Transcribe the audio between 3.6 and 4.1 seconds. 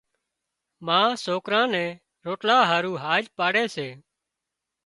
سي۔